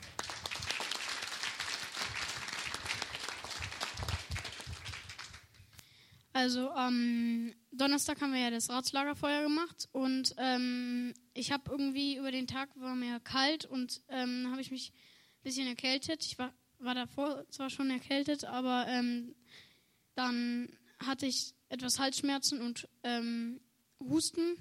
[6.36, 12.30] Also am Donnerstag haben wir ja das Ratslagerfeuer gemacht und ähm, ich habe irgendwie über
[12.30, 16.26] den Tag war mir kalt und ähm, habe ich mich ein bisschen erkältet.
[16.26, 19.34] Ich war, war davor zwar schon erkältet, aber ähm,
[20.14, 23.58] dann hatte ich etwas Halsschmerzen und ähm,
[23.98, 24.56] Husten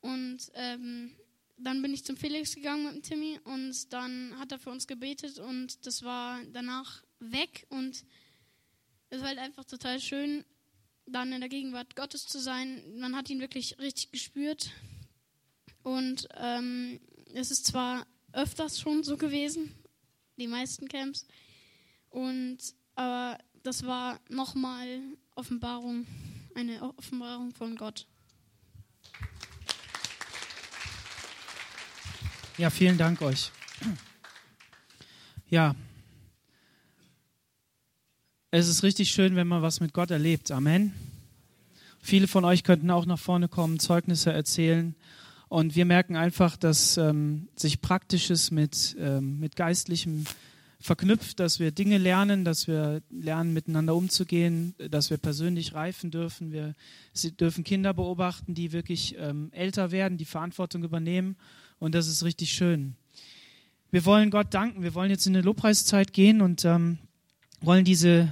[0.00, 1.14] und ähm,
[1.56, 4.86] dann bin ich zum Felix gegangen mit dem Timmy und dann hat er für uns
[4.86, 8.04] gebetet und das war danach weg und
[9.10, 10.44] es war halt einfach total schön,
[11.06, 12.82] dann in der Gegenwart Gottes zu sein.
[12.98, 14.70] Man hat ihn wirklich richtig gespürt.
[15.82, 17.00] Und ähm,
[17.34, 19.74] es ist zwar öfters schon so gewesen,
[20.36, 21.26] die meisten Camps,
[22.10, 22.58] und
[22.94, 25.00] aber das war nochmal
[25.34, 26.06] Offenbarung,
[26.54, 28.06] eine Offenbarung von Gott.
[32.60, 33.52] Ja, vielen Dank euch.
[35.48, 35.74] Ja,
[38.50, 40.50] es ist richtig schön, wenn man was mit Gott erlebt.
[40.50, 40.92] Amen.
[42.02, 44.94] Viele von euch könnten auch nach vorne kommen, Zeugnisse erzählen.
[45.48, 50.26] Und wir merken einfach, dass ähm, sich Praktisches mit, ähm, mit Geistlichem
[50.80, 56.52] verknüpft, dass wir Dinge lernen, dass wir lernen, miteinander umzugehen, dass wir persönlich reifen dürfen.
[56.52, 56.74] Wir
[57.40, 61.36] dürfen Kinder beobachten, die wirklich ähm, älter werden, die Verantwortung übernehmen.
[61.80, 62.94] Und das ist richtig schön.
[63.90, 64.82] Wir wollen Gott danken.
[64.82, 66.98] Wir wollen jetzt in eine Lobpreiszeit gehen und ähm,
[67.62, 68.28] wollen diese,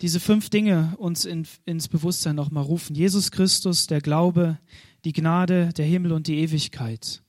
[0.00, 2.96] diese fünf Dinge uns in, ins Bewusstsein nochmal rufen.
[2.96, 4.58] Jesus Christus, der Glaube,
[5.04, 7.22] die Gnade, der Himmel und die Ewigkeit.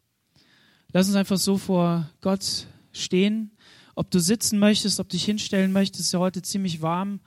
[0.93, 3.51] Lass uns einfach so vor Gott stehen.
[3.95, 7.19] Ob du sitzen möchtest, ob du dich hinstellen möchtest, ist ja heute ziemlich warm.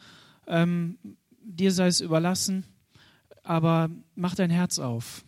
[0.47, 0.99] Ähm,
[1.43, 2.65] dir sei es überlassen.
[3.43, 5.23] Aber mach dein Herz auf.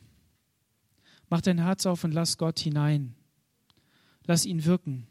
[1.33, 3.15] Mach dein Herz auf und lass Gott hinein.
[4.27, 5.07] Lass ihn wirken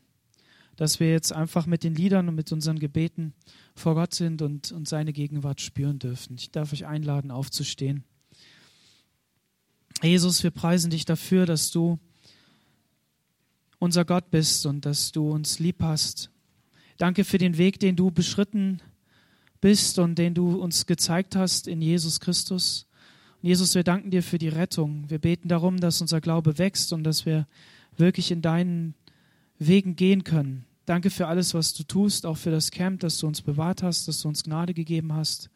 [0.81, 3.35] dass wir jetzt einfach mit den Liedern und mit unseren Gebeten
[3.75, 6.37] vor Gott sind und, und seine Gegenwart spüren dürfen.
[6.39, 8.03] Ich darf euch einladen, aufzustehen.
[10.01, 11.99] Jesus, wir preisen dich dafür, dass du
[13.77, 16.31] unser Gott bist und dass du uns lieb hast.
[16.97, 18.81] Danke für den Weg, den du beschritten
[19.59, 22.87] bist und den du uns gezeigt hast in Jesus Christus.
[23.41, 25.09] Jesus, wir danken dir für die Rettung.
[25.09, 27.47] Wir beten darum, dass unser Glaube wächst und dass wir
[27.97, 28.93] wirklich in deinen
[29.57, 30.65] Wegen gehen können.
[30.85, 34.07] Danke für alles, was du tust, auch für das Camp, dass du uns bewahrt hast,
[34.07, 35.49] dass du uns Gnade gegeben hast.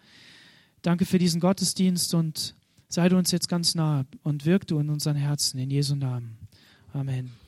[0.81, 2.55] Danke für diesen Gottesdienst und
[2.87, 5.59] sei du uns jetzt ganz nahe und wirk du in unseren Herzen.
[5.59, 6.37] In Jesu Namen.
[6.93, 7.44] Amen.